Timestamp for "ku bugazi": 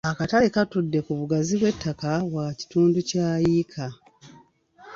1.05-1.53